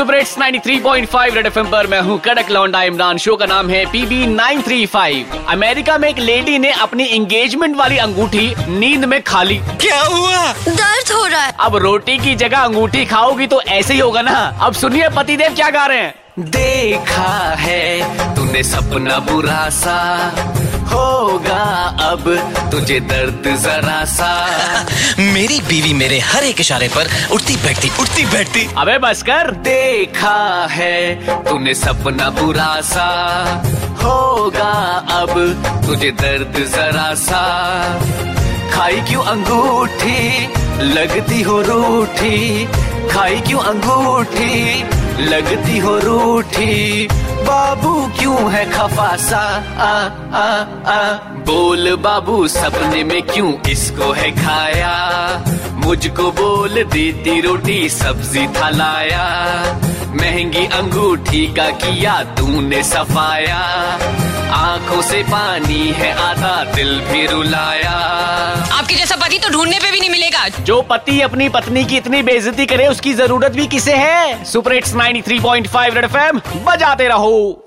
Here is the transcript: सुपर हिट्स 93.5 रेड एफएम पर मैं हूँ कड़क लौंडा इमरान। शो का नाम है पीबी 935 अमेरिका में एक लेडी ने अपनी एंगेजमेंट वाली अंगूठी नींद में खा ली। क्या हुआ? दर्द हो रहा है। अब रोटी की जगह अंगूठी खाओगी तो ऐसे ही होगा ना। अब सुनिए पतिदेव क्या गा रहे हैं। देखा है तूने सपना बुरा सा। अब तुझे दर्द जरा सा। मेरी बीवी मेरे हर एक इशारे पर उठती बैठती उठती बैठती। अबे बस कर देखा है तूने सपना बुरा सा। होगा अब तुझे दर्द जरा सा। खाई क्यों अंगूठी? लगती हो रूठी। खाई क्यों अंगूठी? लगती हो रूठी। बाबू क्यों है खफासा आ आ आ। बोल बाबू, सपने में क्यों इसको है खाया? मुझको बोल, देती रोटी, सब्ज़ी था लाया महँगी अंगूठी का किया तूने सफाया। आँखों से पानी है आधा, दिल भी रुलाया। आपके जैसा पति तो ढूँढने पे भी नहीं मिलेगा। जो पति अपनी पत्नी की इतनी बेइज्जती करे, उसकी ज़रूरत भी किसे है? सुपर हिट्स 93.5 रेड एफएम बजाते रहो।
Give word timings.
सुपर 0.00 0.14
हिट्स 0.14 0.34
93.5 0.38 1.34
रेड 1.34 1.46
एफएम 1.46 1.66
पर 1.70 1.86
मैं 1.86 2.00
हूँ 2.00 2.18
कड़क 2.18 2.50
लौंडा 2.50 2.82
इमरान। 2.82 3.18
शो 3.18 3.34
का 3.36 3.46
नाम 3.46 3.70
है 3.70 3.84
पीबी 3.86 4.26
935 4.26 5.34
अमेरिका 5.48 5.96
में 5.98 6.08
एक 6.08 6.18
लेडी 6.18 6.58
ने 6.58 6.70
अपनी 6.82 7.06
एंगेजमेंट 7.06 7.76
वाली 7.76 7.98
अंगूठी 7.98 8.46
नींद 8.68 9.04
में 9.04 9.20
खा 9.22 9.42
ली। 9.42 9.58
क्या 9.80 10.00
हुआ? 10.00 10.46
दर्द 10.68 11.12
हो 11.12 11.26
रहा 11.26 11.42
है। 11.42 11.52
अब 11.60 11.76
रोटी 11.76 12.16
की 12.18 12.34
जगह 12.34 12.58
अंगूठी 12.58 13.04
खाओगी 13.04 13.46
तो 13.46 13.60
ऐसे 13.62 13.94
ही 13.94 14.00
होगा 14.00 14.22
ना। 14.22 14.38
अब 14.60 14.74
सुनिए 14.74 15.08
पतिदेव 15.08 15.54
क्या 15.54 15.70
गा 15.70 15.86
रहे 15.86 15.98
हैं। 15.98 16.14
देखा 16.40 17.54
है 17.58 18.34
तूने 18.36 18.62
सपना 18.62 19.18
बुरा 19.30 19.68
सा। 19.74 19.98
अब 21.98 22.24
तुझे 22.72 23.00
दर्द 23.00 23.56
जरा 23.56 24.04
सा। 24.04 24.32
मेरी 25.18 25.60
बीवी 25.60 25.92
मेरे 25.92 26.18
हर 26.18 26.44
एक 26.44 26.60
इशारे 26.60 26.88
पर 26.88 27.08
उठती 27.32 27.56
बैठती 27.56 27.90
उठती 28.00 28.24
बैठती। 28.26 28.68
अबे 28.78 28.98
बस 28.98 29.22
कर 29.22 29.50
देखा 29.50 30.68
है 30.70 31.14
तूने 31.44 31.74
सपना 31.74 32.30
बुरा 32.30 32.80
सा। 32.80 33.08
होगा 34.02 34.72
अब 35.12 35.32
तुझे 35.86 36.10
दर्द 36.10 36.54
जरा 36.76 37.14
सा। 37.14 37.42
खाई 38.72 39.00
क्यों 39.00 39.22
अंगूठी? 39.24 40.46
लगती 40.82 41.42
हो 41.42 41.62
रूठी। 41.62 42.66
खाई 43.10 43.40
क्यों 43.40 43.60
अंगूठी? 43.60 44.84
लगती 45.24 45.78
हो 45.78 45.98
रूठी। 45.98 47.08
बाबू 47.44 48.10
क्यों 48.18 48.52
है 48.52 48.70
खफासा 48.70 49.40
आ 49.78 49.92
आ 50.38 50.60
आ। 50.92 51.12
बोल 51.46 51.96
बाबू, 51.96 52.48
सपने 52.48 53.04
में 53.04 53.22
क्यों 53.22 53.70
इसको 53.70 54.12
है 54.12 54.30
खाया? 54.30 54.94
मुझको 55.74 56.30
बोल, 56.30 56.84
देती 56.84 57.40
रोटी, 57.40 57.88
सब्ज़ी 57.88 58.46
था 58.46 58.68
लाया 58.68 59.26
महँगी 60.10 60.66
अंगूठी 60.66 61.46
का 61.46 61.70
किया 61.70 62.24
तूने 62.24 62.82
सफाया। 62.82 63.58
आँखों 64.52 65.02
से 65.02 65.22
पानी 65.22 65.88
है 65.88 66.12
आधा, 66.12 66.64
दिल 66.74 67.00
भी 67.00 67.26
रुलाया। 67.26 68.09
आपके 68.90 68.98
जैसा 68.98 69.16
पति 69.16 69.38
तो 69.38 69.48
ढूँढने 69.50 69.78
पे 69.78 69.90
भी 69.90 70.00
नहीं 70.00 70.10
मिलेगा। 70.10 70.48
जो 70.60 70.80
पति 70.82 71.20
अपनी 71.20 71.48
पत्नी 71.48 71.84
की 71.84 71.96
इतनी 71.96 72.22
बेइज्जती 72.22 72.66
करे, 72.66 72.86
उसकी 72.88 73.12
ज़रूरत 73.14 73.52
भी 73.52 73.66
किसे 73.66 73.94
है? 73.94 74.44
सुपर 74.44 74.72
हिट्स 74.72 74.94
93.5 74.94 75.94
रेड 75.94 76.04
एफएम 76.04 76.40
बजाते 76.64 77.08
रहो। 77.08 77.58